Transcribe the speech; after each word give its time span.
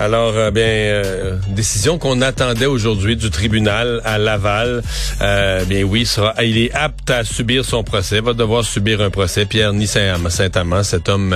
Alors, 0.00 0.34
euh, 0.36 0.52
bien, 0.52 0.62
euh, 0.64 1.34
décision 1.48 1.98
qu'on 1.98 2.22
attendait 2.22 2.66
aujourd'hui 2.66 3.16
du 3.16 3.30
tribunal 3.30 4.00
à 4.04 4.16
Laval. 4.16 4.80
Euh, 5.20 5.64
bien 5.64 5.82
oui, 5.82 6.06
sera, 6.06 6.34
il 6.40 6.56
est 6.56 6.72
apte 6.72 7.10
à 7.10 7.24
subir 7.24 7.64
son 7.64 7.82
procès, 7.82 8.20
va 8.20 8.32
devoir 8.32 8.64
subir 8.64 9.00
un 9.00 9.10
procès. 9.10 9.44
Pierre 9.44 9.72
Ni 9.72 9.88
Saint-Amand, 9.88 10.84
cet 10.84 11.08
homme 11.08 11.34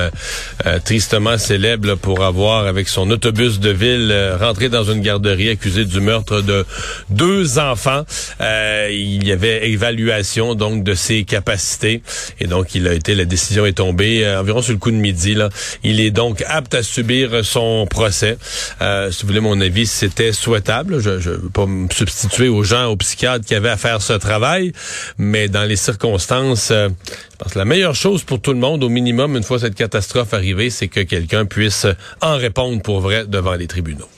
tristement 0.85 1.37
célèbre 1.37 1.95
pour 1.95 2.23
avoir, 2.23 2.65
avec 2.65 2.87
son 2.87 3.11
autobus 3.11 3.59
de 3.59 3.69
ville, 3.69 4.15
rentré 4.39 4.69
dans 4.69 4.85
une 4.85 5.01
garderie 5.01 5.49
accusé 5.49 5.83
du 5.83 5.99
meurtre 5.99 6.39
de 6.39 6.65
deux 7.09 7.59
enfants. 7.59 8.03
il 8.39 9.27
y 9.27 9.33
avait 9.33 9.69
évaluation 9.71 10.55
donc 10.55 10.83
de 10.83 10.93
ses 10.93 11.25
capacités 11.25 12.01
et 12.39 12.47
donc 12.47 12.75
il 12.75 12.87
a 12.87 12.93
été, 12.93 13.13
la 13.13 13.25
décision 13.25 13.65
est 13.65 13.73
tombée 13.73 14.25
environ 14.37 14.61
sur 14.61 14.71
le 14.71 14.79
coup 14.79 14.91
de 14.91 14.95
midi. 14.95 15.35
Il 15.83 15.99
est 15.99 16.11
donc 16.11 16.43
apte 16.47 16.75
à 16.75 16.83
subir 16.83 17.43
son 17.43 17.85
procès. 17.89 18.37
Euh, 18.81 19.11
si 19.11 19.21
vous 19.21 19.27
voulez 19.27 19.39
mon 19.39 19.59
avis, 19.61 19.87
c'était 19.87 20.31
souhaitable. 20.31 20.99
Je 20.99 21.09
ne 21.11 21.17
veux 21.17 21.49
pas 21.49 21.65
me 21.65 21.87
substituer 21.91 22.49
aux 22.49 22.63
gens, 22.63 22.87
aux 22.87 22.97
psychiatres 22.97 23.45
qui 23.45 23.55
avaient 23.55 23.69
à 23.69 23.77
faire 23.77 24.01
ce 24.01 24.13
travail, 24.13 24.73
mais 25.17 25.47
dans 25.47 25.63
les 25.63 25.75
circonstances, 25.75 26.71
euh, 26.71 26.89
je 27.09 27.37
pense 27.37 27.53
que 27.53 27.59
la 27.59 27.65
meilleure 27.65 27.95
chose 27.95 28.23
pour 28.23 28.41
tout 28.41 28.53
le 28.53 28.59
monde, 28.59 28.83
au 28.83 28.89
minimum, 28.89 29.35
une 29.35 29.43
fois 29.43 29.59
cette 29.59 29.75
catastrophe 29.75 30.33
arrivée, 30.33 30.69
c'est 30.69 30.87
que 30.87 31.01
quelqu'un 31.01 31.45
puisse 31.45 31.87
en 32.21 32.37
répondre 32.37 32.81
pour 32.81 33.01
vrai 33.01 33.25
devant 33.25 33.55
les 33.55 33.67
tribunaux. 33.67 34.09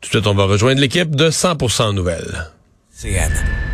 Tout 0.00 0.08
de 0.08 0.10
suite, 0.10 0.26
on 0.26 0.34
va 0.34 0.44
rejoindre 0.44 0.80
l'équipe 0.80 1.14
de 1.14 1.30
100% 1.30 1.94
Nouvelles. 1.94 2.50
CN. 3.00 3.67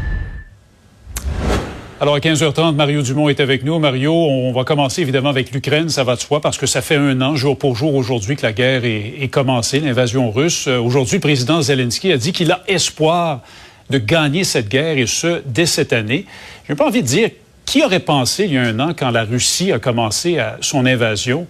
Alors, 2.05 2.16
à 2.16 2.19
15h30, 2.19 2.74
Mario 2.74 3.00
Dumont 3.00 3.30
est 3.30 3.41
avec 3.41 3.64
nous. 3.64 3.78
Mario, 3.78 4.12
on 4.12 4.52
va 4.52 4.64
commencer 4.64 5.00
évidemment 5.00 5.30
avec 5.30 5.52
l'Ukraine, 5.52 5.88
ça 5.88 6.05
va 6.05 6.16
de 6.16 6.20
soi, 6.20 6.42
parce 6.42 6.58
que 6.58 6.66
ça 6.66 6.83
fait 6.83 6.97
un 6.97 7.22
an, 7.22 7.34
jour 7.34 7.56
pour 7.56 7.77
jour, 7.77 7.94
aujourd'hui, 7.94 8.36
que 8.36 8.42
la 8.42 8.52
guerre 8.52 8.83
est, 8.84 9.30
commencée, 9.33 9.80
l'invasion 9.80 10.30
russe. 10.30 10.66
Euh, 10.69 10.78
aujourd'hui, 10.78 11.16
le 11.16 11.22
président 11.22 11.62
Zelensky 11.62 12.12
a 12.12 12.19
dit 12.19 12.32
qu'il 12.32 12.52
a 12.52 12.62
espoir 12.69 13.41
de 13.88 13.97
gagner 13.97 14.44
cette 14.44 14.69
guerre, 14.69 14.98
et 14.98 15.06
ce, 15.06 15.41
dès 15.47 15.64
cette 15.64 15.94
année. 15.94 16.26
Je 16.69 16.75
n'ai 16.75 16.76
pas 16.76 16.87
envie 16.87 17.00
de 17.00 17.06
dire 17.06 17.31
qui 17.64 17.82
aurait 17.82 18.00
pensé, 18.00 18.44
il 18.44 18.53
y 18.53 18.59
a 18.59 18.62
un 18.64 18.81
an, 18.81 18.93
quand 18.94 19.10
la 19.10 19.25
Russie 19.25 19.72
a 19.72 19.78
commencé 19.78 20.37
son 20.60 20.84
invasion, 20.84 21.47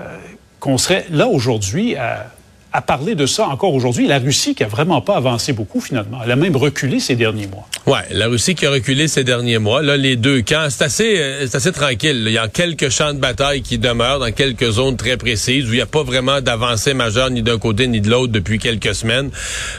euh, 0.00 0.04
qu'on 0.60 0.78
serait 0.78 1.04
là 1.10 1.28
aujourd'hui 1.28 1.96
à 1.96 2.30
à 2.72 2.82
parler 2.82 3.14
de 3.14 3.26
ça 3.26 3.48
encore 3.48 3.74
aujourd'hui. 3.74 4.06
La 4.06 4.18
Russie 4.18 4.54
qui 4.54 4.62
a 4.64 4.68
vraiment 4.68 5.00
pas 5.00 5.16
avancé 5.16 5.52
beaucoup 5.52 5.80
finalement. 5.80 6.18
Elle 6.24 6.30
a 6.30 6.36
même 6.36 6.56
reculé 6.56 7.00
ces 7.00 7.16
derniers 7.16 7.46
mois. 7.46 7.66
Ouais, 7.90 8.06
la 8.12 8.28
Russie 8.28 8.54
qui 8.54 8.66
a 8.66 8.70
reculé 8.70 9.08
ces 9.08 9.24
derniers 9.24 9.58
mois. 9.58 9.82
Là, 9.82 9.96
les 9.96 10.14
deux 10.14 10.42
camps, 10.42 10.68
c'est 10.70 10.84
assez, 10.84 11.18
euh, 11.18 11.44
c'est 11.48 11.56
assez 11.56 11.72
tranquille. 11.72 12.22
Il 12.24 12.32
y 12.32 12.38
a 12.38 12.46
quelques 12.46 12.88
champs 12.88 13.12
de 13.12 13.18
bataille 13.18 13.62
qui 13.62 13.78
demeurent 13.78 14.20
dans 14.20 14.30
quelques 14.30 14.70
zones 14.70 14.96
très 14.96 15.16
précises 15.16 15.64
où 15.64 15.72
il 15.72 15.76
n'y 15.78 15.80
a 15.80 15.86
pas 15.86 16.04
vraiment 16.04 16.40
d'avancée 16.40 16.94
majeure 16.94 17.30
ni 17.30 17.42
d'un 17.42 17.58
côté 17.58 17.88
ni 17.88 18.00
de 18.00 18.08
l'autre 18.08 18.32
depuis 18.32 18.60
quelques 18.60 18.94
semaines. 18.94 19.32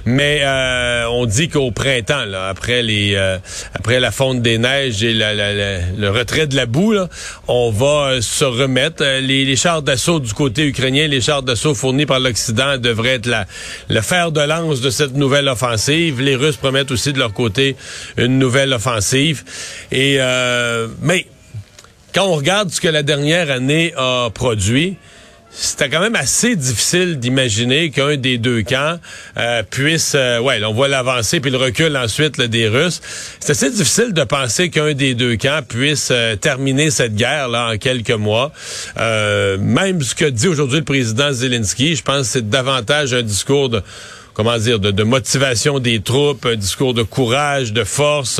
Mais 0.04 0.42
euh, 0.44 1.06
on 1.10 1.26
dit 1.26 1.48
qu'au 1.48 1.72
printemps, 1.72 2.26
là, 2.26 2.50
après 2.50 2.84
les, 2.84 3.14
euh, 3.16 3.38
après 3.76 4.02
la 4.02 4.12
fonte 4.12 4.42
des 4.42 4.58
neiges 4.58 5.02
et 5.06 5.14
le 5.14 6.10
retrait 6.10 6.48
de 6.48 6.58
la 6.58 6.66
boue, 6.66 6.92
là, 6.92 7.08
on 7.48 7.72
va 7.72 8.22
se 8.22 8.44
remettre. 8.44 9.06
Les, 9.22 9.46
les 9.46 9.56
chars 9.56 9.84
d'assaut 9.84 10.20
du 10.20 10.34
côté 10.34 10.66
ukrainien, 10.66 11.08
les 11.08 11.22
chars 11.22 11.44
d'assaut 11.44 11.76
fournis 11.76 12.06
par 12.06 12.20
l'Occident 12.20 12.78
devrait 12.78 13.16
être 13.16 13.28
la, 13.28 13.46
le 13.88 14.02
fer 14.02 14.34
de 14.34 14.42
lance 14.42 14.82
de 14.82 14.90
cette 14.90 15.16
nouvelle 15.16 15.48
offensive. 15.48 16.20
Les 16.20 16.36
Russes 16.36 16.58
promettent 16.58 16.92
aussi 16.92 17.14
de 17.14 17.20
leur 17.20 17.32
côté 17.32 17.78
une 18.18 18.40
nouvelle 18.40 18.74
offensive. 18.74 19.44
Et 19.92 20.18
euh, 20.20 20.88
mais 21.02 21.26
quand 22.14 22.26
on 22.26 22.36
regarde 22.36 22.70
ce 22.70 22.82
que 22.82 22.88
la 22.88 23.04
dernière 23.04 23.50
année 23.52 23.94
a 23.98 24.30
produit, 24.34 24.98
c'était 25.54 25.90
quand 25.90 26.00
même 26.00 26.16
assez 26.16 26.56
difficile 26.56 27.20
d'imaginer 27.20 27.90
qu'un 27.90 28.16
des 28.16 28.38
deux 28.38 28.64
camps 28.64 28.98
euh, 29.38 29.64
puisse, 29.64 30.14
euh, 30.16 30.40
ouais, 30.40 30.64
on 30.64 30.74
voit 30.74 30.88
l'avancée 30.88 31.42
puis 31.42 31.52
le 31.52 31.58
recul 31.58 31.96
ensuite 31.98 32.40
des 32.40 32.70
Russes. 32.70 33.02
C'est 33.40 33.52
assez 33.52 33.70
difficile 33.70 34.14
de 34.14 34.24
penser 34.24 34.70
qu'un 34.70 34.94
des 34.94 35.14
deux 35.14 35.36
camps 35.36 35.60
puisse 35.68 36.08
euh, 36.12 36.38
terminer 36.38 36.90
cette 36.90 37.16
guerre 37.16 37.50
là 37.50 37.72
en 37.74 37.78
quelques 37.78 38.12
mois. 38.12 38.54
même 38.98 40.02
ce 40.02 40.16
que 40.16 40.26
dit 40.26 40.48
aujourd'hui 40.48 40.80
le 40.80 40.86
président 40.86 41.34
Zelensky, 41.34 41.96
je 41.98 42.04
pense 42.04 42.28
que 42.28 42.34
c'est 42.34 42.50
davantage 42.50 43.14
un 43.14 43.22
discours 43.22 43.68
de 43.68 43.82
comment 44.34 44.58
dire, 44.58 44.80
de, 44.80 45.04
motivation 45.04 45.80
des 45.80 46.00
troupes, 46.00 46.46
un 46.46 46.56
discours 46.56 46.94
de 46.94 47.04
courage, 47.04 47.74
de 47.74 47.84
force. 47.84 48.40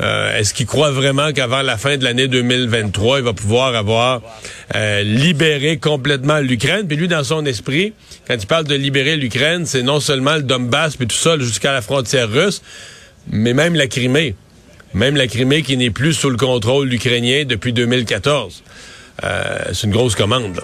Euh, 0.00 0.38
est-ce 0.38 0.54
qu'il 0.54 0.66
croit 0.66 0.90
vraiment 0.90 1.32
qu'avant 1.32 1.62
la 1.62 1.76
fin 1.76 1.96
de 1.96 2.04
l'année 2.04 2.28
2023, 2.28 3.18
il 3.18 3.24
va 3.24 3.32
pouvoir 3.32 3.74
avoir 3.74 4.22
euh, 4.74 5.02
libéré 5.02 5.78
complètement 5.78 6.38
l'Ukraine? 6.38 6.86
Puis 6.86 6.96
lui, 6.96 7.08
dans 7.08 7.24
son 7.24 7.44
esprit, 7.46 7.92
quand 8.26 8.36
il 8.40 8.46
parle 8.46 8.64
de 8.64 8.74
libérer 8.74 9.16
l'Ukraine, 9.16 9.66
c'est 9.66 9.82
non 9.82 10.00
seulement 10.00 10.36
le 10.36 10.42
Donbass, 10.42 10.96
puis 10.96 11.06
tout 11.06 11.16
ça 11.16 11.38
jusqu'à 11.38 11.72
la 11.72 11.82
frontière 11.82 12.30
russe, 12.30 12.62
mais 13.30 13.54
même 13.54 13.74
la 13.74 13.86
Crimée. 13.86 14.34
Même 14.94 15.16
la 15.16 15.26
Crimée 15.26 15.62
qui 15.62 15.76
n'est 15.76 15.90
plus 15.90 16.14
sous 16.14 16.30
le 16.30 16.36
contrôle 16.38 16.92
ukrainien 16.92 17.44
depuis 17.44 17.72
2014. 17.72 18.62
Euh, 19.24 19.58
c'est 19.72 19.86
une 19.86 19.92
grosse 19.92 20.14
commande. 20.14 20.56
Là. 20.56 20.62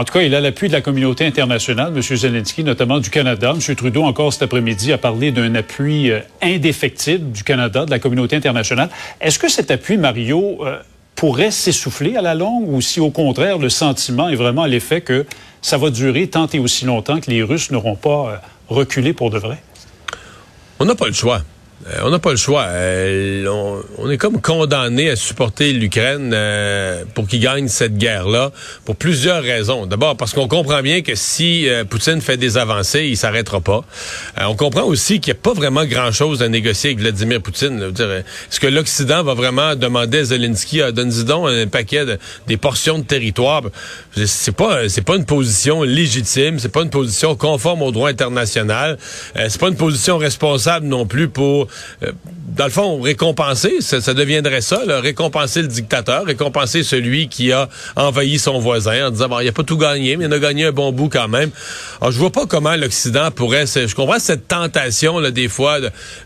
En 0.00 0.04
tout 0.04 0.14
cas, 0.14 0.22
il 0.22 0.34
a 0.34 0.40
l'appui 0.40 0.68
de 0.68 0.72
la 0.72 0.80
communauté 0.80 1.26
internationale, 1.26 1.92
M. 1.94 2.00
Zelensky, 2.00 2.64
notamment 2.64 3.00
du 3.00 3.10
Canada. 3.10 3.52
M. 3.54 3.76
Trudeau, 3.76 4.02
encore 4.04 4.32
cet 4.32 4.40
après-midi, 4.40 4.94
a 4.94 4.96
parlé 4.96 5.30
d'un 5.30 5.54
appui 5.54 6.10
euh, 6.10 6.20
indéfectible 6.40 7.30
du 7.32 7.44
Canada, 7.44 7.84
de 7.84 7.90
la 7.90 7.98
communauté 7.98 8.34
internationale. 8.34 8.88
Est-ce 9.20 9.38
que 9.38 9.50
cet 9.50 9.70
appui, 9.70 9.98
Mario, 9.98 10.64
euh, 10.64 10.78
pourrait 11.16 11.50
s'essouffler 11.50 12.16
à 12.16 12.22
la 12.22 12.34
longue 12.34 12.72
ou 12.72 12.80
si, 12.80 12.98
au 12.98 13.10
contraire, 13.10 13.58
le 13.58 13.68
sentiment 13.68 14.30
est 14.30 14.36
vraiment 14.36 14.64
l'effet 14.64 15.02
que 15.02 15.26
ça 15.60 15.76
va 15.76 15.90
durer 15.90 16.28
tant 16.28 16.46
et 16.46 16.58
aussi 16.58 16.86
longtemps 16.86 17.20
que 17.20 17.30
les 17.30 17.42
Russes 17.42 17.70
n'auront 17.70 17.96
pas 17.96 18.08
euh, 18.30 18.36
reculé 18.70 19.12
pour 19.12 19.28
de 19.28 19.38
vrai? 19.38 19.58
On 20.78 20.86
n'a 20.86 20.94
pas 20.94 21.08
le 21.08 21.12
choix. 21.12 21.42
Euh, 21.86 22.00
on 22.04 22.10
n'a 22.10 22.18
pas 22.18 22.30
le 22.30 22.36
choix. 22.36 22.64
Euh, 22.68 23.80
on, 23.98 24.10
est 24.10 24.18
comme 24.18 24.40
condamné 24.40 25.08
à 25.08 25.16
supporter 25.16 25.72
l'Ukraine 25.72 26.32
euh, 26.34 27.04
pour 27.14 27.26
qu'il 27.26 27.40
gagne 27.40 27.68
cette 27.68 27.96
guerre-là 27.96 28.52
pour 28.84 28.96
plusieurs 28.96 29.42
raisons. 29.42 29.86
D'abord 29.86 30.16
parce 30.16 30.34
qu'on 30.34 30.46
comprend 30.46 30.82
bien 30.82 31.00
que 31.00 31.14
si 31.14 31.68
Poutine 31.88 32.20
fait 32.20 32.36
des 32.36 32.58
avancées, 32.58 33.06
il 33.06 33.16
s'arrêtera 33.16 33.60
pas. 33.60 33.84
on 34.38 34.56
comprend 34.56 34.82
aussi 34.82 35.20
qu'il 35.20 35.32
n'y 35.32 35.38
a 35.38 35.42
pas 35.42 35.54
vraiment 35.54 35.84
grand-chose 35.84 36.42
à 36.42 36.48
négocier 36.48 36.90
avec 36.90 37.00
Vladimir 37.00 37.40
Poutine. 37.40 37.80
Est-ce 37.82 38.60
que 38.60 38.66
l'Occident 38.66 39.22
va 39.22 39.34
vraiment 39.34 39.74
demander 39.74 40.18
à 40.18 40.24
Zelensky 40.24 40.82
à 40.82 40.92
donner 40.92 41.24
donc 41.24 41.48
un 41.48 41.66
paquet 41.66 42.04
de, 42.04 42.18
des 42.46 42.56
portions 42.56 42.98
de 42.98 43.04
territoire? 43.04 43.62
C'est 44.14 44.54
pas 44.54 44.88
c'est 44.88 45.04
pas 45.04 45.16
une 45.16 45.24
position 45.24 45.82
légitime, 45.82 46.58
c'est 46.58 46.72
pas 46.72 46.82
une 46.82 46.90
position 46.90 47.36
conforme 47.36 47.82
au 47.82 47.90
droit 47.90 48.10
international, 48.10 48.98
c'est 49.34 49.60
pas 49.60 49.68
une 49.68 49.76
position 49.76 50.18
responsable 50.18 50.86
non 50.86 51.06
plus 51.06 51.28
pour 51.28 51.69
euh, 52.02 52.12
dans 52.56 52.64
le 52.64 52.70
fond, 52.70 53.00
récompenser, 53.00 53.80
ça, 53.80 54.14
deviendrait 54.14 54.60
ça, 54.60 54.80
récompenser 54.86 55.62
le 55.62 55.68
dictateur, 55.68 56.24
récompenser 56.24 56.82
celui 56.82 57.28
qui 57.28 57.52
a 57.52 57.68
envahi 57.96 58.38
son 58.38 58.58
voisin 58.58 59.06
en 59.08 59.10
disant, 59.10 59.28
bon, 59.28 59.40
il 59.40 59.46
n'a 59.46 59.52
pas 59.52 59.62
tout 59.62 59.76
gagné, 59.76 60.16
mais 60.16 60.26
il 60.26 60.32
a 60.32 60.38
gagné 60.38 60.66
un 60.66 60.72
bon 60.72 60.92
bout 60.92 61.08
quand 61.08 61.28
même. 61.28 61.50
Alors, 62.00 62.12
je 62.12 62.18
vois 62.18 62.30
pas 62.30 62.46
comment 62.46 62.74
l'Occident 62.76 63.30
pourrait, 63.30 63.66
je 63.66 63.94
comprends 63.94 64.18
cette 64.18 64.48
tentation, 64.48 65.18
là, 65.18 65.30
des 65.30 65.48
fois, 65.48 65.78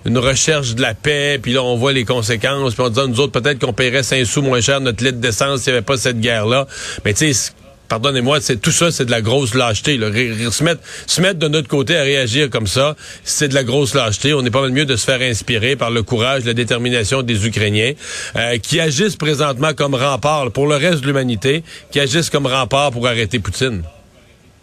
une 0.06 0.18
recherche 0.18 0.74
de 0.74 0.82
la 0.82 0.94
paix, 0.94 1.38
puis 1.40 1.52
là, 1.52 1.62
on 1.62 1.76
voit 1.76 1.92
les 1.92 2.04
conséquences, 2.04 2.74
puis 2.74 2.82
on 2.82 2.88
dit, 2.88 3.00
nous 3.06 3.20
autres, 3.20 3.38
peut-être 3.38 3.58
qu'on 3.58 3.72
paierait 3.72 4.02
5 4.02 4.24
sous 4.24 4.42
moins 4.42 4.60
cher 4.60 4.80
notre 4.80 5.04
litre 5.04 5.18
d'essence 5.18 5.60
s'il 5.60 5.72
n'y 5.72 5.78
avait 5.78 5.84
pas 5.84 5.96
cette 5.96 6.20
guerre-là. 6.20 6.66
Mais 7.04 7.14
tu 7.14 7.32
sais, 7.32 7.52
pardonnez-moi, 7.88 8.40
c'est 8.40 8.60
tout 8.60 8.70
ça, 8.70 8.90
c'est 8.90 9.04
de 9.04 9.10
la 9.10 9.20
grosse 9.20 9.54
lâcheté. 9.54 9.96
Là. 9.96 10.08
Se, 10.50 10.64
mettre, 10.64 10.80
se 11.06 11.20
mettre 11.20 11.38
de 11.38 11.48
notre 11.48 11.68
côté 11.68 11.96
à 11.96 12.02
réagir 12.02 12.50
comme 12.50 12.66
ça, 12.66 12.96
c'est 13.24 13.48
de 13.48 13.54
la 13.54 13.64
grosse 13.64 13.94
lâcheté. 13.94 14.34
On 14.34 14.42
n'est 14.42 14.50
pas 14.50 14.62
mal 14.62 14.72
mieux 14.72 14.86
de 14.86 14.96
se 14.96 15.04
faire 15.04 15.20
inspirer 15.20 15.76
par 15.76 15.90
le 15.90 16.02
courage, 16.02 16.44
la 16.44 16.54
détermination 16.54 17.22
des 17.22 17.46
Ukrainiens, 17.46 17.92
euh, 18.36 18.58
qui 18.58 18.80
agissent 18.80 19.16
présentement 19.16 19.72
comme 19.74 19.94
rempart 19.94 20.50
pour 20.50 20.66
le 20.66 20.76
reste 20.76 21.00
de 21.00 21.06
l'humanité, 21.06 21.62
qui 21.90 22.00
agissent 22.00 22.30
comme 22.30 22.46
rempart 22.46 22.90
pour 22.90 23.06
arrêter 23.06 23.38
Poutine. 23.38 23.82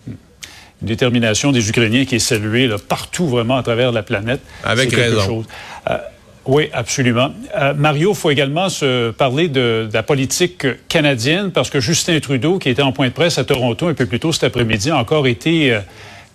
Une 0.08 0.88
détermination 0.88 1.52
des 1.52 1.70
Ukrainiens 1.70 2.06
qui 2.06 2.16
est 2.16 2.20
saluée 2.20 2.68
là, 2.68 2.78
partout 2.80 3.28
vraiment 3.28 3.58
à 3.58 3.64
travers 3.64 3.92
la 3.92 4.02
planète. 4.02 4.42
Avec 4.64 4.94
raison. 4.94 5.26
Chose. 5.26 5.46
Euh, 5.90 5.98
oui, 6.46 6.70
absolument. 6.74 7.32
Euh, 7.56 7.74
Mario, 7.76 8.12
il 8.12 8.16
faut 8.16 8.32
également 8.32 8.68
se 8.70 9.12
parler 9.12 9.48
de, 9.48 9.88
la 9.94 10.02
politique 10.02 10.66
canadienne 10.88 11.52
parce 11.52 11.70
que 11.70 11.80
Justin 11.80 12.20
Trudeau, 12.20 12.58
qui 12.58 12.70
était 12.70 12.82
en 12.82 12.92
point 12.92 13.10
de 13.10 13.14
presse 13.14 13.38
à 13.38 13.44
Toronto 13.44 13.88
un 13.88 13.94
peu 13.94 14.08
plus 14.08 14.20
tôt 14.20 14.32
cet 14.32 14.46
après-midi, 14.46 14.90
a 14.90 14.98
encore 14.98 15.28
été 15.28 15.72
euh, 15.72 15.82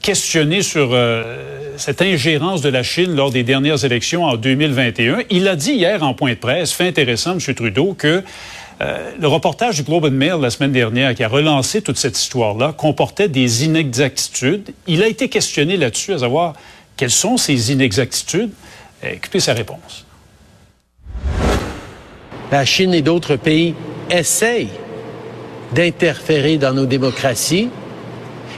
questionné 0.01 0.63
sur 0.63 0.91
euh, 0.93 1.75
cette 1.77 2.03
ingérence 2.03 2.63
de 2.63 2.69
la 2.69 2.85
Chine 2.85 3.17
lors 3.17 3.33
des 3.33 3.43
dernières 3.43 3.85
élections 3.85 4.25
en 4.25 4.37
2021. 4.37 5.23
Il 5.31 5.49
a 5.49 5.57
dit 5.57 5.73
hier 5.73 6.05
en 6.05 6.15
point 6.15 6.31
de 6.31 6.39
presse, 6.39 6.73
fait 6.73 6.87
intéressant, 6.87 7.33
M. 7.33 7.55
Trudeau, 7.55 7.95
que 7.99 8.23
le 8.79 9.27
reportage 9.27 9.77
du 9.77 9.85
Globe 9.85 10.05
and 10.05 10.11
Mail 10.11 10.35
la 10.39 10.51
semaine 10.51 10.73
dernière, 10.73 11.15
qui 11.15 11.25
a 11.25 11.29
relancé 11.29 11.81
toute 11.81 11.97
cette 11.97 12.19
histoire-là, 12.19 12.75
comportait 12.77 13.31
des 13.31 13.65
inexactitudes. 13.65 14.75
Il 14.87 15.03
a 15.03 15.09
été 15.09 15.31
questionné 15.31 15.79
là-dessus, 15.79 16.13
à 16.13 16.19
savoir 16.19 16.53
quelles 16.99 17.11
sont 17.11 17.39
ces 17.39 17.73
inexactitudes. 17.73 18.51
Écoutez 19.13 19.41
sa 19.41 19.53
réponse. 19.53 20.05
La 22.51 22.65
Chine 22.65 22.95
et 22.95 23.03
d'autres 23.03 23.37
pays 23.37 23.75
essayent 24.11 24.71
d'interférer 25.73 26.59
dans 26.59 26.73
nos 26.73 26.87
démocraties. 26.87 27.69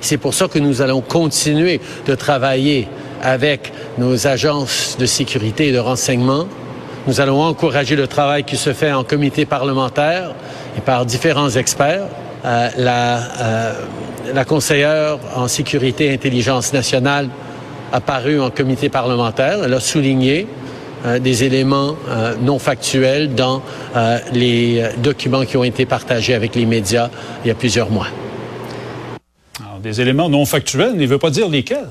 C'est 0.00 0.18
pour 0.18 0.34
ça 0.34 0.48
que 0.48 0.58
nous 0.58 0.82
allons 0.82 1.00
continuer 1.00 1.80
de 2.06 2.14
travailler 2.14 2.88
avec 3.22 3.72
nos 3.96 4.26
agences 4.26 4.96
de 4.98 5.06
sécurité 5.06 5.68
et 5.68 5.72
de 5.72 5.78
renseignement. 5.78 6.46
Nous 7.06 7.20
allons 7.20 7.42
encourager 7.42 7.96
le 7.96 8.06
travail 8.06 8.44
qui 8.44 8.56
se 8.56 8.72
fait 8.72 8.92
en 8.92 9.04
comité 9.04 9.46
parlementaire 9.46 10.34
et 10.76 10.80
par 10.80 11.06
différents 11.06 11.50
experts. 11.50 12.06
Euh, 12.44 12.68
la, 12.76 13.18
euh, 13.40 13.72
la 14.34 14.44
conseillère 14.44 15.18
en 15.34 15.48
sécurité 15.48 16.06
et 16.06 16.14
intelligence 16.14 16.72
nationale 16.72 17.30
apparu 17.92 18.40
en 18.40 18.50
comité 18.50 18.88
parlementaire. 18.88 19.60
Elle 19.64 19.74
a 19.74 19.80
souligné 19.80 20.46
euh, 21.04 21.18
des 21.18 21.44
éléments 21.44 21.94
euh, 22.08 22.34
non 22.40 22.58
factuels 22.58 23.34
dans 23.34 23.62
euh, 23.94 24.18
les 24.32 24.82
documents 24.98 25.44
qui 25.44 25.56
ont 25.56 25.64
été 25.64 25.86
partagés 25.86 26.34
avec 26.34 26.56
les 26.56 26.66
médias 26.66 27.08
il 27.44 27.48
y 27.48 27.50
a 27.50 27.54
plusieurs 27.54 27.90
mois. 27.90 28.08
Alors, 29.60 29.78
des 29.80 30.00
éléments 30.00 30.28
non 30.28 30.44
factuels, 30.44 30.94
ne 30.96 31.06
veut 31.06 31.18
pas 31.18 31.30
dire 31.30 31.48
lesquels. 31.48 31.86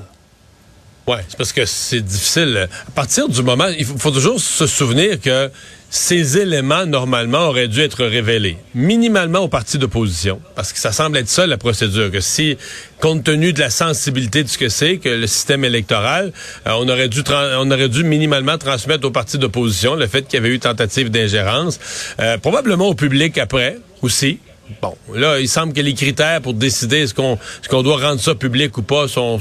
Oui, 1.08 1.16
c'est 1.26 1.38
parce 1.38 1.52
que 1.54 1.64
c'est 1.64 2.02
difficile. 2.02 2.68
À 2.86 2.90
partir 2.90 3.30
du 3.30 3.42
moment, 3.42 3.68
il 3.78 3.86
faut 3.86 4.10
toujours 4.10 4.38
se 4.38 4.66
souvenir 4.66 5.18
que 5.18 5.50
ces 5.88 6.36
éléments, 6.36 6.84
normalement, 6.84 7.48
auraient 7.48 7.66
dû 7.66 7.80
être 7.80 8.04
révélés, 8.04 8.58
minimalement 8.74 9.38
au 9.38 9.48
parti 9.48 9.78
d'opposition, 9.78 10.38
parce 10.54 10.70
que 10.70 10.78
ça 10.78 10.92
semble 10.92 11.16
être 11.16 11.30
ça 11.30 11.46
la 11.46 11.56
procédure, 11.56 12.10
que 12.10 12.20
si, 12.20 12.58
compte 13.00 13.24
tenu 13.24 13.54
de 13.54 13.60
la 13.60 13.70
sensibilité 13.70 14.44
de 14.44 14.50
ce 14.50 14.58
que 14.58 14.68
c'est, 14.68 14.98
que 14.98 15.08
le 15.08 15.26
système 15.26 15.64
électoral, 15.64 16.30
euh, 16.66 16.72
on 16.76 16.86
aurait 16.90 17.08
dû 17.08 17.22
on 17.30 17.70
aurait 17.70 17.88
dû 17.88 18.04
minimalement 18.04 18.58
transmettre 18.58 19.06
au 19.06 19.10
parti 19.10 19.38
d'opposition 19.38 19.94
le 19.94 20.08
fait 20.08 20.24
qu'il 20.28 20.34
y 20.34 20.40
avait 20.44 20.54
eu 20.54 20.58
tentative 20.58 21.10
d'ingérence, 21.10 21.80
euh, 22.20 22.36
probablement 22.36 22.86
au 22.86 22.94
public 22.94 23.38
après 23.38 23.78
aussi. 24.02 24.40
Bon, 24.82 24.94
là, 25.14 25.40
il 25.40 25.48
semble 25.48 25.72
que 25.72 25.80
les 25.80 25.94
critères 25.94 26.42
pour 26.42 26.52
décider 26.52 26.98
est-ce 26.98 27.14
qu'on 27.14 27.38
ce 27.62 27.68
qu'on 27.70 27.82
doit 27.82 27.96
rendre 27.96 28.20
ça 28.20 28.34
public 28.34 28.76
ou 28.76 28.82
pas 28.82 29.08
sont 29.08 29.40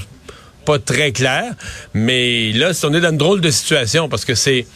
pas 0.67 0.79
très 0.79 1.13
clairs, 1.13 1.53
mais 1.93 2.51
là, 2.51 2.71
on 2.83 2.93
est 2.93 2.99
dans 2.99 3.11
une 3.11 3.17
drôle 3.17 3.39
de 3.39 3.49
situation 3.49 4.09
parce 4.09 4.25
que 4.25 4.35
c'est 4.35 4.67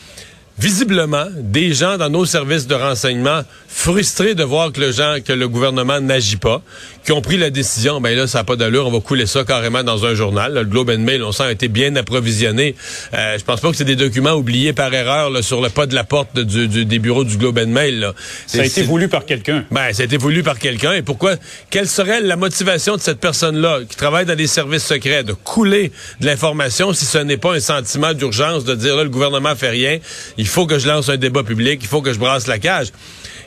visiblement 0.58 1.26
des 1.38 1.74
gens 1.74 1.98
dans 1.98 2.10
nos 2.10 2.26
services 2.26 2.68
de 2.68 2.76
renseignement 2.76 3.42
frustrés 3.68 4.36
de 4.36 4.44
voir 4.44 4.72
que 4.72 4.80
le 4.80 4.92
gens, 4.92 5.18
que 5.26 5.34
le 5.34 5.48
gouvernement 5.48 6.00
n'agit 6.02 6.36
pas, 6.36 6.62
qui 7.06 7.12
ont 7.14 7.22
pris 7.22 7.38
la 7.38 7.50
décision, 7.50 8.00
ben 8.00 8.16
là, 8.16 8.28
ça 8.28 8.40
n'a 8.40 8.44
pas 8.44 8.56
d'allure, 8.56 8.86
on 8.86 8.92
va 8.92 9.00
couler 9.00 9.26
ça 9.26 9.44
carrément 9.44 9.84
dans 9.84 10.06
un 10.06 10.14
journal. 10.14 10.54
le 10.54 10.66
Globe 10.66 10.90
and 10.90 11.00
Mail, 11.00 11.24
on 11.24 11.32
sent, 11.32 11.44
a 11.44 11.52
été 11.52 11.68
bien 11.68 11.96
approvisionné. 11.96 12.76
Euh, 13.14 13.38
je 13.40 13.44
pense 13.44 13.60
pas 13.62 13.72
que 13.72 13.78
c'est 13.78 13.86
des 13.86 13.96
documents 13.96 14.34
oubliés 14.34 14.74
par 14.74 14.94
erreur 14.94 15.30
là, 15.30 15.42
sur 15.42 15.62
le 15.62 15.70
pas 15.70 15.88
de 15.88 15.96
la 15.96 16.04
porte 16.04 16.38
du, 16.38 16.68
des 16.86 17.00
bureaux 17.00 17.24
du 17.24 17.38
Globe 17.38 17.58
and 17.58 17.70
Mail. 17.70 18.00
Là. 18.00 18.14
Ça 18.46 18.62
a 18.62 18.66
été 18.66 18.84
voulu 18.84 19.08
par 19.08 19.26
quelqu'un. 19.26 19.66
Ben, 19.72 19.94
ça 19.94 20.04
a 20.04 20.06
été 20.06 20.18
voulu 20.18 20.44
par 20.44 20.60
quelqu'un. 20.60 20.94
Et 20.94 21.02
pourquoi? 21.02 21.36
Quelle 21.70 21.88
serait 21.88 22.22
la 22.22 22.36
motivation 22.36 22.98
de 22.98 23.02
cette 23.02 23.20
personne-là 23.20 23.80
qui 23.90 23.96
travaille 23.96 24.26
dans 24.26 24.36
des 24.36 24.48
services 24.48 24.86
secrets 24.86 25.24
de 25.24 25.34
couler 25.34 25.92
de 26.20 26.26
l'information 26.26 26.94
si 26.94 27.06
ce 27.06 27.18
n'est 27.18 27.38
pas 27.38 27.56
un 27.56 27.60
sentiment 27.60 28.14
d'urgence 28.14 28.64
de 28.66 28.76
dire 28.76 28.96
là, 28.96 29.04
le 29.04 29.10
gouvernement 29.10 29.56
fait 29.56 29.70
rien, 29.70 30.00
il 30.38 30.48
faut 30.52 30.66
que 30.66 30.80
je 30.80 30.88
lance 30.88 31.10
un 31.10 31.18
débat 31.18 31.44
public, 31.44 31.80
il 31.82 31.88
faut 31.88 32.02
que 32.02 32.14
je 32.14 32.20
brasse 32.20 32.48
la 32.48 32.60
cage. 32.60 32.88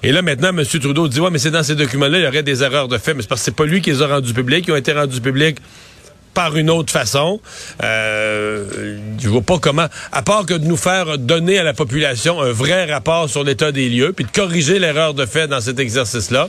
Et 0.03 0.13
là, 0.13 0.23
maintenant, 0.23 0.49
M. 0.49 0.65
Trudeau 0.65 1.09
dit, 1.09 1.21
ouais, 1.21 1.31
mais 1.31 1.39
c'est 1.39 1.51
dans 1.51 1.63
ces 1.63 1.75
documents-là, 1.75 2.19
il 2.19 2.25
y 2.25 2.27
aurait 2.27 2.43
des 2.43 2.63
erreurs 2.63 2.89
de 2.89 2.99
fait. 2.99 3.15
Mais 3.15 3.23
c'est 3.23 3.29
parce 3.29 3.41
que 3.41 3.45
c'est 3.47 3.57
pas 3.57 3.65
lui 3.65 3.81
qui 3.81 3.91
les 3.91 4.03
a 4.03 4.07
rendus 4.07 4.35
publics. 4.35 4.65
Ils 4.69 4.73
ont 4.73 4.77
été 4.77 4.93
rendus 4.93 5.21
publics 5.21 5.59
par 6.35 6.57
une 6.57 6.69
autre 6.69 6.93
façon. 6.93 7.41
Euh, 7.83 8.99
je 9.19 9.29
vois 9.29 9.41
pas 9.41 9.59
comment, 9.59 9.87
à 10.13 10.23
part 10.23 10.45
que 10.45 10.55
de 10.55 10.67
nous 10.67 10.77
faire 10.77 11.17
donner 11.17 11.59
à 11.59 11.63
la 11.63 11.73
population 11.73 12.43
un 12.43 12.53
vrai 12.53 12.93
rapport 12.93 13.31
sur 13.31 13.45
l'état 13.45 13.73
des 13.73 13.89
lieux, 13.89 14.13
puis 14.13 14.25
de 14.25 14.31
corriger 14.31 14.79
l'erreur 14.79 15.15
de 15.15 15.25
fait 15.25 15.47
dans 15.47 15.61
cet 15.61 15.79
exercice-là. 15.79 16.49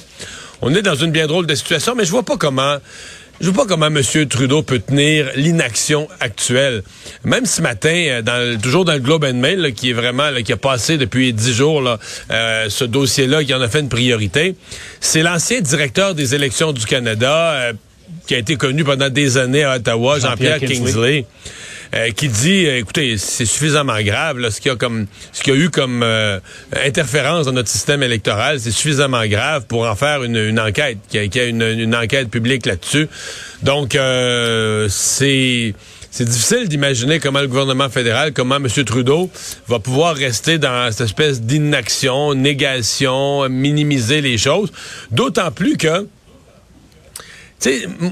On 0.61 0.73
est 0.73 0.81
dans 0.81 0.95
une 0.95 1.11
bien 1.11 1.27
drôle 1.27 1.45
de 1.45 1.55
situation, 1.55 1.95
mais 1.95 2.05
je 2.05 2.11
vois 2.11 2.23
pas 2.23 2.37
comment 2.37 2.77
je 3.41 3.49
vois 3.49 3.65
pas 3.65 3.69
comment 3.69 3.87
M. 3.87 4.01
Trudeau 4.27 4.61
peut 4.61 4.79
tenir 4.79 5.29
l'inaction 5.35 6.07
actuelle. 6.19 6.83
Même 7.23 7.45
ce 7.45 7.61
matin, 7.61 7.93
euh, 7.93 8.21
dans, 8.21 8.59
toujours 8.59 8.85
dans 8.85 8.93
le 8.93 8.99
Globe 8.99 9.25
and 9.25 9.35
Mail, 9.35 9.73
qui 9.75 9.89
est 9.89 9.93
vraiment, 9.93 10.29
qui 10.43 10.53
a 10.53 10.57
passé 10.57 10.97
depuis 10.97 11.33
dix 11.33 11.53
jours, 11.53 11.81
là, 11.81 11.99
euh, 12.31 12.69
ce 12.69 12.85
dossier-là, 12.85 13.43
qui 13.43 13.53
en 13.53 13.61
a 13.61 13.67
fait 13.67 13.81
une 13.81 13.89
priorité, 13.89 14.55
c'est 14.99 15.21
l'ancien 15.21 15.61
directeur 15.61 16.15
des 16.15 16.33
élections 16.33 16.71
du 16.71 16.85
Canada, 16.85 17.51
euh, 17.51 17.73
qui 18.27 18.35
a 18.35 18.37
été 18.37 18.55
connu 18.55 18.83
pendant 18.83 19.09
des 19.09 19.37
années 19.37 19.63
à 19.63 19.75
Ottawa, 19.75 20.19
Jean-Pierre 20.19 20.59
Kingsley. 20.59 21.25
Euh, 21.93 22.11
qui 22.11 22.29
dit, 22.29 22.65
euh, 22.65 22.79
écoutez, 22.79 23.17
c'est 23.17 23.45
suffisamment 23.45 24.01
grave, 24.01 24.37
ce 24.49 24.59
qu'il 24.59 24.71
y 24.71 25.55
a 25.55 25.59
eu 25.59 25.69
comme 25.69 26.01
euh, 26.03 26.39
interférence 26.85 27.45
dans 27.45 27.51
notre 27.51 27.69
système 27.69 28.01
électoral, 28.03 28.59
c'est 28.59 28.71
suffisamment 28.71 29.25
grave 29.27 29.65
pour 29.67 29.87
en 29.87 29.95
faire 29.95 30.23
une, 30.23 30.59
enquête, 30.59 30.97
qu'il 31.09 31.21
y 31.23 31.39
ait, 31.39 31.49
une, 31.49 31.95
enquête 31.95 32.29
publique 32.29 32.65
là-dessus. 32.65 33.07
Donc, 33.61 33.97
c'est 34.89 35.73
difficile 36.19 36.67
d'imaginer 36.67 37.19
comment 37.19 37.41
le 37.41 37.47
gouvernement 37.47 37.89
fédéral, 37.89 38.33
comment 38.33 38.55
M. 38.55 38.67
Trudeau 38.67 39.29
va 39.67 39.79
pouvoir 39.79 40.15
rester 40.15 40.57
dans 40.57 40.91
cette 40.91 41.01
espèce 41.01 41.41
d'inaction, 41.41 42.33
négation, 42.33 43.47
minimiser 43.49 44.21
les 44.21 44.37
choses. 44.37 44.71
D'autant 45.11 45.51
plus 45.51 45.77
que 45.77 46.07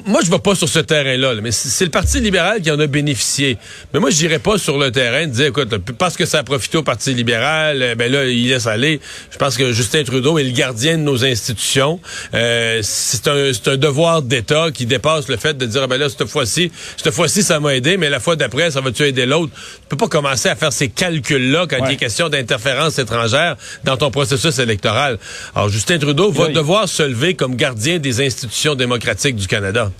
moi, 0.05 0.21
je 0.23 0.31
vais 0.31 0.39
pas 0.39 0.55
sur 0.55 0.67
ce 0.67 0.79
terrain-là, 0.79 1.35
mais 1.41 1.51
c'est 1.51 1.85
le 1.85 1.91
Parti 1.91 2.19
libéral 2.19 2.61
qui 2.61 2.71
en 2.71 2.79
a 2.79 2.87
bénéficié. 2.87 3.57
Mais 3.93 3.99
moi, 3.99 4.09
je 4.09 4.21
n'irai 4.21 4.39
pas 4.39 4.57
sur 4.57 4.77
le 4.77 4.91
terrain 4.91 5.27
de 5.27 5.31
dire, 5.31 5.47
écoute, 5.47 5.69
parce 5.97 6.17
que 6.17 6.25
ça 6.25 6.39
a 6.39 6.43
profité 6.43 6.77
au 6.77 6.83
Parti 6.83 7.13
libéral, 7.13 7.81
euh, 7.81 7.95
ben 7.95 8.11
là, 8.11 8.25
il 8.25 8.49
laisse 8.49 8.65
aller. 8.65 8.99
Je 9.31 9.37
pense 9.37 9.55
que 9.57 9.71
Justin 9.71 10.03
Trudeau 10.03 10.39
est 10.39 10.43
le 10.43 10.51
gardien 10.51 10.97
de 10.97 11.03
nos 11.03 11.23
institutions. 11.23 11.99
Euh, 12.33 12.79
c'est 12.83 13.27
un, 13.27 13.51
un, 13.67 13.77
devoir 13.77 14.21
d'État 14.21 14.69
qui 14.73 14.85
dépasse 14.85 15.27
le 15.27 15.37
fait 15.37 15.55
de 15.55 15.65
dire, 15.65 15.81
ah, 15.83 15.87
ben 15.87 15.97
là, 15.97 16.09
cette 16.09 16.25
fois-ci, 16.27 16.71
cette 16.97 17.13
fois-ci, 17.13 17.43
ça 17.43 17.59
m'a 17.59 17.75
aidé, 17.75 17.97
mais 17.97 18.09
la 18.09 18.19
fois 18.19 18.35
d'après, 18.35 18.71
ça 18.71 18.81
va-tu 18.81 19.03
aider 19.03 19.25
l'autre? 19.25 19.51
Tu 19.53 19.87
peux 19.89 19.97
pas 19.97 20.07
commencer 20.07 20.49
à 20.49 20.55
faire 20.55 20.73
ces 20.73 20.87
calculs-là 20.87 21.67
quand 21.69 21.85
il 21.85 21.93
est 21.93 21.97
question 21.97 22.29
d'interférence 22.29 22.97
étrangère 22.97 23.57
dans 23.83 23.97
ton 23.97 24.09
processus 24.09 24.57
électoral. 24.57 25.19
Alors, 25.53 25.69
Justin 25.69 25.99
Trudeau 25.99 26.31
va 26.31 26.47
devoir 26.47 26.89
se 26.89 27.03
lever 27.03 27.35
comme 27.35 27.55
gardien 27.55 27.99
des 27.99 28.25
institutions 28.25 28.73
démocratiques 28.73 29.32
du 29.35 29.47
Canada. 29.47 29.91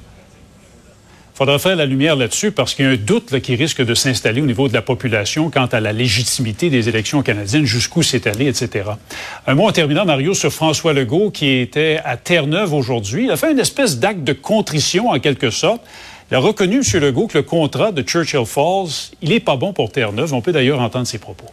Il 1.34 1.38
faudra 1.38 1.58
faire 1.58 1.75
la 1.75 1.88
lumière 1.88 2.16
là-dessus 2.16 2.52
parce 2.52 2.75
qu'il 2.75 2.86
y 2.86 2.88
a 2.88 2.92
un 2.92 2.96
doute 2.96 3.40
qui 3.40 3.56
risque 3.56 3.84
de 3.84 3.96
s'installer 3.96 4.40
au 4.40 4.46
niveau 4.46 4.68
de 4.68 4.74
la 4.74 4.84
population 4.84 5.50
quant 5.50 5.66
à 5.66 5.80
la 5.80 5.92
légitimité 5.92 6.70
des 6.70 6.90
élections 6.90 7.24
canadiennes, 7.24 7.66
jusqu'où 7.66 8.04
c'est 8.04 8.28
allé, 8.28 8.46
etc. 8.46 8.92
Un 9.48 9.56
mot 9.56 9.68
en 9.68 9.72
terminant, 9.72 10.06
Mario, 10.06 10.36
sur 10.36 10.54
François 10.54 10.94
Legault 10.94 11.32
qui 11.32 11.50
était 11.50 12.00
à 12.06 12.18
Terre-Neuve 12.18 12.74
aujourd'hui. 12.74 13.24
Il 13.25 13.32
a 13.32 13.38
fait 13.38 13.52
une 13.52 13.58
espèce 13.58 13.98
d'acte 13.98 14.24
de 14.24 14.34
contrition 14.34 15.10
en 15.10 15.20
quelque 15.20 15.50
sorte. 15.50 15.82
Il 16.30 16.36
a 16.36 16.40
reconnu, 16.40 16.82
M. 16.82 17.02
Legault, 17.02 17.25
que 17.25 17.40
le 17.40 17.44
contrat 17.44 17.92
de 17.92 18.04
Churchill 18.04 18.46
Falls, 18.46 19.12
il 19.24 19.30
n'est 19.30 19.40
pas 19.40 19.56
bon 19.56 19.74
pour 19.74 19.92
Terre-Neuve. 19.92 20.36
On 20.36 20.42
peut 20.42 20.52
d'ailleurs 20.52 20.82
entendre 20.82 21.08
ses 21.08 21.18
propos. 21.18 21.48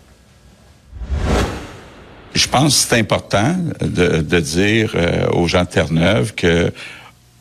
Je 2.35 2.47
pense 2.49 2.83
que 2.83 2.89
c'est 2.91 2.99
important 2.99 3.57
de, 3.81 4.41
dire 4.41 4.93
euh, 4.95 5.27
aux 5.33 5.49
gens 5.49 5.65
de 5.65 5.69
Terre-Neuve 5.69 6.35
que 6.35 6.71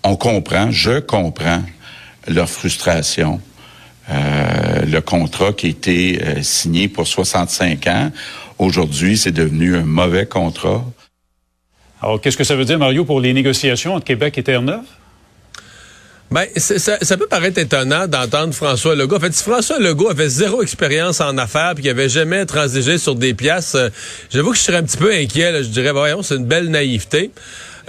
on 0.04 0.16
comprend, 0.16 0.72
je 0.72 1.00
comprends 1.00 1.62
leur 2.28 2.50
frustration. 2.50 3.42
Euh, 4.10 4.86
le 4.86 5.02
contrat 5.02 5.54
qui 5.54 5.68
a 5.68 5.70
été 5.70 6.22
euh, 6.22 6.42
signé 6.42 6.88
pour 6.88 7.08
65 7.08 7.88
ans, 7.88 8.12
aujourd'hui, 8.58 9.18
c'est 9.18 9.32
devenu 9.32 9.76
un 9.76 9.84
mauvais 9.84 10.26
contrat. 10.26 10.84
Alors, 12.02 12.20
qu'est-ce 12.20 12.38
que 12.38 12.44
ça 12.44 12.56
veut 12.56 12.66
dire, 12.66 12.80
Mario, 12.80 13.06
pour 13.06 13.20
les 13.20 13.34
négociations 13.34 13.96
entre 13.96 14.06
Québec 14.06 14.38
et 14.38 14.44
Terre-Neuve? 14.44 14.86
Ben, 16.32 16.46
ça, 16.58 16.98
ça, 17.02 17.18
peut 17.18 17.26
paraître 17.26 17.58
étonnant 17.58 18.08
d'entendre 18.08 18.54
François 18.54 18.94
Legault. 18.94 19.16
En 19.16 19.20
fait, 19.20 19.34
si 19.34 19.44
François 19.44 19.80
Legault 19.80 20.10
avait 20.10 20.30
zéro 20.30 20.62
expérience 20.62 21.22
en 21.22 21.38
affaires 21.40 21.72
puis 21.74 21.82
qu'il 21.82 21.92
avait 21.92 22.10
jamais 22.10 22.46
transigé 22.46 23.00
sur 23.00 23.16
des 23.16 23.34
pièces, 23.34 23.74
euh, 23.74 23.90
j'avoue 24.30 24.52
que 24.52 24.58
je 24.58 24.62
serais 24.62 24.78
un 24.78 24.84
petit 24.84 24.98
peu 24.98 25.12
inquiet. 25.12 25.52
Là. 25.52 25.64
Je 25.64 25.70
dirais, 25.70 25.92
voyons, 25.92 26.22
c'est 26.22 26.36
une 26.36 26.46
belle 26.46 26.70
naïveté. 26.70 27.32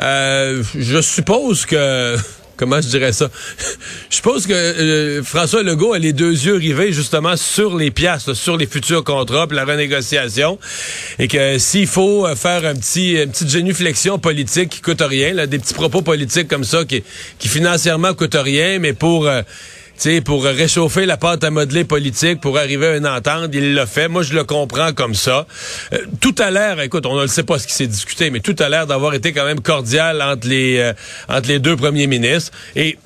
Euh, 0.00 0.62
je 0.74 1.02
suppose 1.02 1.66
que 1.66 2.16
comment 2.60 2.80
je 2.80 2.88
dirais 2.88 3.12
ça? 3.12 3.30
je 4.10 4.16
suppose 4.16 4.46
que 4.46 4.52
euh, 4.52 5.22
François 5.24 5.62
Legault 5.62 5.94
a 5.94 5.98
les 5.98 6.12
deux 6.12 6.32
yeux 6.32 6.56
rivés 6.56 6.92
justement 6.92 7.36
sur 7.36 7.74
les 7.76 7.90
pièces, 7.90 8.34
sur 8.34 8.58
les 8.58 8.66
futurs 8.66 9.02
contrats, 9.02 9.46
puis 9.46 9.56
la 9.56 9.64
renégociation, 9.64 10.58
et 11.18 11.26
que 11.26 11.58
s'il 11.58 11.86
faut 11.86 12.26
euh, 12.26 12.36
faire 12.36 12.66
un 12.66 12.74
petit, 12.74 13.12
une 13.12 13.30
petite 13.30 13.48
génuflexion 13.48 14.18
politique 14.18 14.68
qui 14.68 14.80
coûte 14.82 15.00
rien, 15.00 15.32
là, 15.32 15.46
des 15.46 15.58
petits 15.58 15.74
propos 15.74 16.02
politiques 16.02 16.48
comme 16.48 16.64
ça 16.64 16.84
qui, 16.84 17.02
qui 17.38 17.48
financièrement 17.48 18.12
coûtent 18.12 18.38
rien, 18.38 18.78
mais 18.78 18.92
pour 18.92 19.26
euh, 19.26 19.40
pour 20.24 20.44
réchauffer 20.44 21.04
la 21.04 21.18
pâte 21.18 21.44
à 21.44 21.50
modeler 21.50 21.84
politique, 21.84 22.40
pour 22.40 22.56
arriver 22.56 22.86
à 22.86 22.96
une 22.96 23.06
entente, 23.06 23.50
il 23.52 23.74
l'a 23.74 23.84
fait. 23.84 24.08
Moi, 24.08 24.22
je 24.22 24.32
le 24.32 24.44
comprends 24.44 24.94
comme 24.94 25.14
ça. 25.14 25.46
Euh, 25.92 25.98
tout 26.20 26.34
a 26.38 26.50
l'air, 26.50 26.80
écoute, 26.80 27.04
on 27.04 27.20
ne 27.20 27.26
sait 27.26 27.42
pas 27.42 27.58
ce 27.58 27.66
qui 27.66 27.74
s'est 27.74 27.86
discuté, 27.86 28.30
mais 28.30 28.40
tout 28.40 28.56
a 28.60 28.68
l'air 28.70 28.86
d'avoir 28.86 29.12
été 29.12 29.32
quand 29.32 29.44
même 29.44 29.60
cordial 29.60 30.22
entre 30.22 30.48
les, 30.48 30.78
euh, 30.78 30.92
entre 31.28 31.48
les 31.48 31.58
deux 31.58 31.76
premiers 31.76 32.06
ministres. 32.06 32.50
Et 32.76 32.96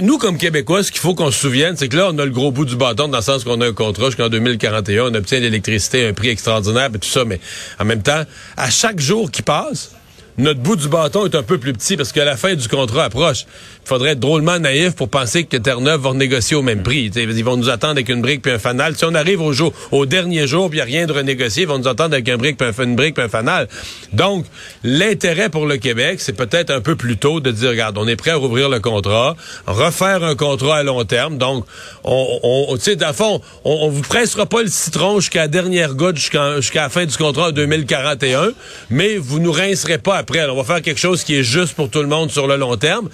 nous, 0.00 0.18
comme 0.18 0.38
Québécois, 0.38 0.84
ce 0.84 0.92
qu'il 0.92 1.00
faut 1.00 1.16
qu'on 1.16 1.32
se 1.32 1.38
souvienne, 1.40 1.76
c'est 1.76 1.88
que 1.88 1.96
là, 1.96 2.08
on 2.12 2.18
a 2.18 2.24
le 2.24 2.30
gros 2.30 2.52
bout 2.52 2.64
du 2.64 2.76
bâton 2.76 3.08
dans 3.08 3.18
le 3.18 3.22
sens 3.22 3.42
qu'on 3.42 3.60
a 3.60 3.66
un 3.66 3.72
contrat 3.72 4.06
jusqu'en 4.06 4.28
2041, 4.28 5.10
on 5.10 5.14
obtient 5.14 5.40
l'électricité 5.40 6.06
à 6.06 6.08
un 6.10 6.12
prix 6.12 6.28
extraordinaire 6.28 6.90
et 6.94 6.98
tout 6.98 7.08
ça, 7.08 7.24
mais 7.24 7.40
en 7.80 7.84
même 7.84 8.02
temps, 8.02 8.22
à 8.56 8.70
chaque 8.70 9.00
jour 9.00 9.30
qui 9.32 9.42
passe, 9.42 9.90
notre 10.36 10.60
bout 10.60 10.76
du 10.76 10.88
bâton 10.88 11.26
est 11.26 11.34
un 11.34 11.42
peu 11.42 11.58
plus 11.58 11.72
petit 11.72 11.96
parce 11.96 12.12
que 12.12 12.20
la 12.20 12.36
fin 12.36 12.54
du 12.54 12.68
contrat 12.68 13.04
approche. 13.04 13.46
Il 13.84 13.88
faudrait 13.88 14.10
être 14.10 14.20
drôlement 14.20 14.58
naïf 14.58 14.94
pour 14.94 15.08
penser 15.08 15.44
que 15.44 15.56
Terre-Neuve 15.56 16.00
va 16.00 16.08
renégocier 16.10 16.56
au 16.56 16.62
même 16.62 16.82
prix. 16.82 17.10
ils 17.14 17.44
vont 17.44 17.56
nous 17.56 17.68
attendre 17.68 17.92
avec 17.92 18.08
une 18.08 18.22
brique 18.22 18.42
puis 18.42 18.50
un 18.50 18.58
fanal. 18.58 18.96
Si 18.96 19.04
on 19.04 19.14
arrive 19.14 19.40
au 19.42 19.52
jour, 19.52 19.72
au 19.92 20.06
dernier 20.06 20.46
jour 20.46 20.70
puis 20.70 20.78
il 20.78 20.84
n'y 20.84 20.94
a 20.94 20.98
rien 20.98 21.06
de 21.06 21.12
renégocier, 21.12 21.62
ils 21.64 21.68
vont 21.68 21.78
nous 21.78 21.88
attendre 21.88 22.14
avec 22.14 22.28
un 22.28 22.36
brique 22.36 22.56
puis 22.56 22.66
une 22.82 22.96
brique 22.96 23.14
puis 23.14 23.24
un 23.24 23.28
fanal. 23.28 23.68
Donc, 24.12 24.46
l'intérêt 24.82 25.50
pour 25.50 25.66
le 25.66 25.76
Québec, 25.76 26.20
c'est 26.20 26.32
peut-être 26.32 26.70
un 26.70 26.80
peu 26.80 26.96
plus 26.96 27.16
tôt 27.16 27.40
de 27.40 27.50
dire, 27.50 27.70
regarde, 27.70 27.98
on 27.98 28.08
est 28.08 28.16
prêt 28.16 28.30
à 28.30 28.36
rouvrir 28.36 28.68
le 28.68 28.80
contrat, 28.80 29.36
refaire 29.66 30.24
un 30.24 30.34
contrat 30.34 30.78
à 30.78 30.82
long 30.82 31.04
terme. 31.04 31.38
Donc, 31.38 31.66
on, 32.02 32.38
on 32.42 32.76
tu 32.76 32.82
sais, 32.82 32.96
dans 32.96 33.12
fond, 33.12 33.40
on, 33.64 33.78
on 33.82 33.88
vous 33.90 34.02
pressera 34.02 34.46
pas 34.46 34.62
le 34.62 34.68
citron 34.68 35.20
jusqu'à 35.20 35.42
la 35.42 35.48
dernière 35.48 35.94
goutte, 35.94 36.16
jusqu'à 36.16 36.60
la 36.74 36.88
fin 36.88 37.04
du 37.04 37.16
contrat 37.16 37.48
en 37.48 37.52
2041, 37.52 38.52
mais 38.90 39.16
vous 39.16 39.38
nous 39.38 39.52
rincerez 39.52 39.98
pas 39.98 40.23
après. 40.24 40.44
on 40.48 40.56
va 40.56 40.64
faire 40.64 40.82
quelque 40.82 41.00
chose 41.00 41.22
qui 41.22 41.36
est 41.36 41.42
juste 41.42 41.74
pour 41.74 41.90
tout 41.90 42.00
le 42.00 42.08
monde 42.08 42.30
sur 42.30 42.46
le 42.46 42.56
long 42.56 42.76
terme. 42.76 43.08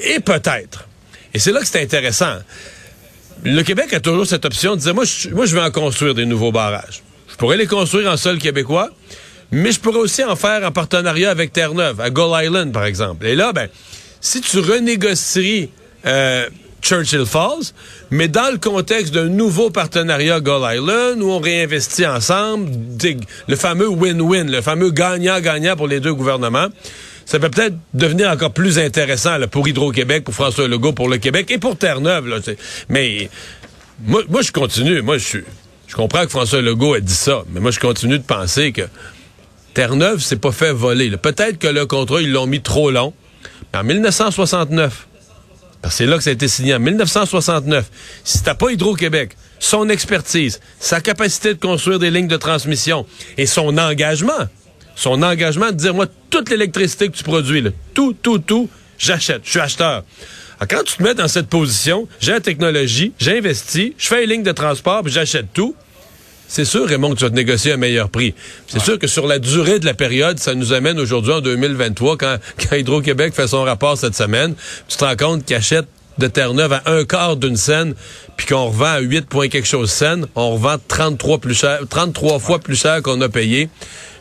Et 0.00 0.20
peut-être, 0.20 0.88
et 1.34 1.38
c'est 1.38 1.52
là 1.52 1.60
que 1.60 1.66
c'est 1.66 1.82
intéressant, 1.82 2.36
le 3.44 3.62
Québec 3.62 3.92
a 3.92 4.00
toujours 4.00 4.26
cette 4.26 4.44
option 4.44 4.76
de 4.76 4.80
dire, 4.80 4.94
moi 4.94 5.04
je, 5.04 5.28
moi, 5.30 5.46
je 5.46 5.54
vais 5.54 5.62
en 5.62 5.70
construire 5.70 6.14
des 6.14 6.24
nouveaux 6.24 6.52
barrages. 6.52 7.02
Je 7.28 7.36
pourrais 7.36 7.56
les 7.56 7.66
construire 7.66 8.10
en 8.10 8.16
sol 8.16 8.38
québécois, 8.38 8.90
mais 9.50 9.72
je 9.72 9.80
pourrais 9.80 9.98
aussi 9.98 10.24
en 10.24 10.36
faire 10.36 10.64
en 10.64 10.72
partenariat 10.72 11.30
avec 11.30 11.52
Terre-Neuve, 11.52 12.00
à 12.00 12.10
Gull 12.10 12.32
Island, 12.44 12.72
par 12.72 12.84
exemple. 12.84 13.26
Et 13.26 13.36
là, 13.36 13.52
ben, 13.52 13.68
si 14.20 14.40
tu 14.40 14.58
renégocies 14.58 15.70
euh, 16.06 16.48
Churchill 16.88 17.26
Falls, 17.26 17.74
mais 18.10 18.28
dans 18.28 18.50
le 18.50 18.56
contexte 18.56 19.12
d'un 19.12 19.28
nouveau 19.28 19.68
partenariat 19.68 20.40
Gull 20.40 20.62
Island 20.74 21.20
où 21.20 21.30
on 21.30 21.38
réinvestit 21.38 22.06
ensemble, 22.06 22.70
le 23.46 23.56
fameux 23.56 23.88
win-win, 23.88 24.50
le 24.50 24.62
fameux 24.62 24.90
gagnant-gagnant 24.90 25.76
pour 25.76 25.86
les 25.86 26.00
deux 26.00 26.14
gouvernements, 26.14 26.68
ça 27.26 27.38
peut 27.38 27.50
peut-être 27.50 27.74
devenir 27.92 28.30
encore 28.30 28.54
plus 28.54 28.78
intéressant 28.78 29.36
pour 29.50 29.68
Hydro-Québec, 29.68 30.24
pour 30.24 30.32
François 30.32 30.66
Legault, 30.66 30.94
pour 30.94 31.10
le 31.10 31.18
Québec 31.18 31.50
et 31.50 31.58
pour 31.58 31.76
Terre-Neuve. 31.76 32.42
Mais 32.88 33.28
moi, 34.06 34.40
je 34.40 34.50
continue. 34.50 35.02
Moi, 35.02 35.18
je 35.18 35.94
comprends 35.94 36.22
que 36.22 36.30
François 36.30 36.62
Legault 36.62 36.96
ait 36.96 37.02
dit 37.02 37.12
ça, 37.12 37.44
mais 37.50 37.60
moi, 37.60 37.70
je 37.70 37.80
continue 37.80 38.18
de 38.18 38.24
penser 38.24 38.72
que 38.72 38.88
Terre-Neuve 39.74 40.22
s'est 40.22 40.36
pas 40.36 40.52
fait 40.52 40.72
voler. 40.72 41.14
Peut-être 41.18 41.58
que 41.58 41.68
le 41.68 41.84
contrat, 41.84 42.22
ils 42.22 42.32
l'ont 42.32 42.46
mis 42.46 42.62
trop 42.62 42.90
long. 42.90 43.12
Mais 43.74 43.80
en 43.80 43.84
1969, 43.84 45.06
parce 45.82 45.94
que 45.94 45.98
c'est 45.98 46.06
là 46.06 46.16
que 46.16 46.22
ça 46.22 46.30
a 46.30 46.32
été 46.32 46.48
signé 46.48 46.74
en 46.74 46.80
1969. 46.80 47.90
Si 48.24 48.42
t'as 48.42 48.54
pas 48.54 48.70
Hydro-Québec, 48.70 49.36
son 49.58 49.88
expertise, 49.88 50.60
sa 50.78 51.00
capacité 51.00 51.54
de 51.54 51.60
construire 51.60 51.98
des 51.98 52.10
lignes 52.10 52.28
de 52.28 52.36
transmission 52.36 53.06
et 53.36 53.46
son 53.46 53.76
engagement, 53.78 54.48
son 54.94 55.22
engagement 55.22 55.70
de 55.70 55.76
dire, 55.76 55.94
moi, 55.94 56.06
toute 56.30 56.50
l'électricité 56.50 57.08
que 57.08 57.16
tu 57.16 57.24
produis, 57.24 57.64
tout, 57.94 58.14
tout, 58.20 58.38
tout, 58.38 58.68
j'achète, 58.98 59.42
je 59.44 59.50
suis 59.50 59.60
acheteur. 59.60 60.04
Alors, 60.58 60.68
quand 60.68 60.82
tu 60.84 60.96
te 60.96 61.02
mets 61.02 61.14
dans 61.14 61.28
cette 61.28 61.48
position, 61.48 62.08
j'ai 62.20 62.32
la 62.32 62.40
technologie, 62.40 63.12
j'investis, 63.18 63.92
je 63.96 64.06
fais 64.08 64.24
une 64.24 64.30
ligne 64.30 64.42
de 64.42 64.52
transport, 64.52 65.02
puis 65.04 65.12
j'achète 65.12 65.46
tout, 65.52 65.76
c'est 66.48 66.64
sûr, 66.64 66.86
Raymond, 66.88 67.10
que 67.10 67.18
tu 67.18 67.24
vas 67.24 67.30
te 67.30 67.34
négocier 67.36 67.72
un 67.72 67.76
meilleur 67.76 68.08
prix. 68.08 68.34
C'est 68.66 68.80
sûr 68.80 68.98
que 68.98 69.06
sur 69.06 69.26
la 69.26 69.38
durée 69.38 69.78
de 69.78 69.84
la 69.84 69.94
période, 69.94 70.38
ça 70.38 70.54
nous 70.54 70.72
amène 70.72 70.98
aujourd'hui 70.98 71.32
en 71.32 71.40
2023, 71.42 72.16
quand, 72.16 72.38
quand 72.58 72.76
Hydro-Québec 72.76 73.34
fait 73.34 73.48
son 73.48 73.62
rapport 73.64 73.98
cette 73.98 74.16
semaine, 74.16 74.54
tu 74.88 74.96
te 74.96 75.04
rends 75.04 75.16
compte 75.16 75.44
qu'il 75.44 75.56
achète 75.56 75.86
de 76.16 76.26
Terre-Neuve 76.26 76.72
à 76.72 76.82
un 76.86 77.04
quart 77.04 77.36
d'une 77.36 77.56
scène, 77.56 77.94
puis 78.36 78.46
qu'on 78.46 78.66
revend 78.66 78.86
à 78.86 78.98
8 79.00 79.26
points 79.26 79.48
quelque 79.48 79.68
chose 79.68 79.90
scène, 79.90 80.26
on 80.34 80.52
revend 80.54 80.76
33 80.88 81.38
plus 81.38 81.54
cher, 81.54 81.80
33 81.88 82.38
fois 82.38 82.58
plus 82.58 82.76
cher 82.76 83.02
qu'on 83.02 83.20
a 83.20 83.28
payé 83.28 83.68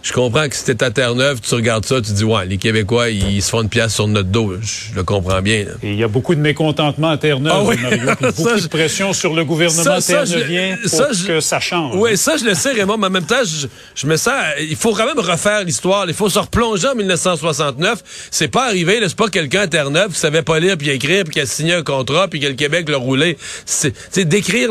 je 0.08 0.14
comprends 0.14 0.48
que 0.48 0.56
si 0.56 0.64
t'es 0.64 0.82
à 0.86 0.90
Terre-Neuve, 0.90 1.42
tu 1.42 1.54
regardes 1.54 1.86
ça, 1.86 2.00
tu 2.00 2.14
dis, 2.14 2.24
ouais, 2.24 2.46
les 2.46 2.58
Québécois, 2.58 3.10
ils 3.10 3.42
se 3.42 3.50
font 3.50 3.62
une 3.62 3.68
pièce 3.68 3.94
sur 3.94 4.08
notre 4.08 4.30
dos. 4.30 4.54
Je 4.62 4.96
le 4.96 5.04
comprends 5.04 5.42
bien. 5.42 5.66
Et 5.84 5.92
il 5.92 6.00
y 6.00 6.04
a 6.04 6.08
beaucoup 6.08 6.34
de 6.34 6.40
mécontentement 6.40 7.10
à 7.10 7.18
Terre-Neuve, 7.18 7.54
ah 7.54 7.82
Mario, 7.82 8.12
beaucoup 8.22 8.62
de 8.62 8.68
pression 8.68 9.12
sur 9.12 9.34
le 9.34 9.44
gouvernement 9.44 10.00
terre-neuvien 10.00 10.78
pour 10.82 10.90
ça, 10.90 11.10
que 11.28 11.42
ça 11.42 11.60
change. 11.60 11.94
Oui, 11.98 12.16
ça, 12.16 12.38
je 12.38 12.46
le 12.46 12.54
sais, 12.54 12.72
Raymond, 12.72 12.98
mais 12.98 13.08
en 13.08 13.10
même 13.10 13.26
temps, 13.26 13.44
je, 13.44 14.08
me 14.08 14.16
sens, 14.16 14.32
il 14.62 14.78
faut 14.78 14.94
quand 14.94 15.06
même 15.06 15.20
refaire 15.20 15.66
l'histoire. 15.66 16.06
Il 16.08 16.14
faut 16.14 16.30
se 16.30 16.40
replonger 16.40 16.88
en 16.88 16.96
1969. 16.96 18.30
C'est 18.32 18.48
pas 18.48 18.66
arrivé, 18.68 19.00
c'est 19.02 19.14
pas 19.14 19.28
quelqu'un 19.28 19.62
à 19.62 19.68
Terre-Neuve 19.68 20.14
qui 20.14 20.20
savait 20.20 20.42
pas 20.42 20.58
lire 20.60 20.78
puis 20.78 20.90
écrire 20.90 21.26
puis 21.26 21.34
qui 21.34 21.42
a 21.42 21.46
signé 21.46 21.74
un 21.74 21.84
contrat 21.84 22.30
puis 22.30 22.40
que 22.40 22.48
le 22.48 22.54
Québec 22.54 22.88
l'a 22.88 22.98
roulé. 22.98 23.38
C'est 23.66 24.24
décrire, 24.24 24.70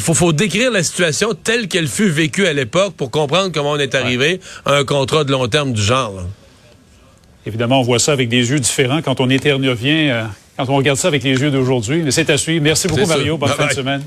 faut, 0.00 0.12
faut 0.12 0.34
décrire 0.34 0.70
la 0.70 0.82
situation 0.82 1.32
telle 1.32 1.66
qu'elle 1.66 1.88
fut 1.88 2.10
vécue 2.10 2.46
à 2.46 2.52
l'époque 2.52 2.92
pour 2.94 3.10
comprendre 3.10 3.52
comment 3.54 3.70
on 3.70 3.78
est 3.78 3.94
arrivé 3.94 4.38
un 4.66 4.84
contrat 4.84 5.24
de 5.24 5.32
long 5.32 5.46
terme 5.48 5.72
du 5.72 5.82
genre. 5.82 6.24
Évidemment, 7.46 7.80
on 7.80 7.84
voit 7.84 8.00
ça 8.00 8.12
avec 8.12 8.28
des 8.28 8.50
yeux 8.50 8.58
différents 8.58 9.00
quand 9.02 9.20
on 9.20 9.30
est 9.30 9.36
éternovien, 9.36 9.94
euh, 9.94 10.24
quand 10.56 10.68
on 10.68 10.76
regarde 10.76 10.98
ça 10.98 11.08
avec 11.08 11.22
les 11.22 11.40
yeux 11.40 11.50
d'aujourd'hui. 11.50 12.02
Mais 12.02 12.10
c'est 12.10 12.28
à 12.28 12.36
suivre. 12.36 12.62
Merci 12.62 12.88
beaucoup, 12.88 13.06
Mario. 13.06 13.38
Bonne 13.38 13.50
fin 13.50 13.66
de 13.68 13.72
semaine. 13.72 14.02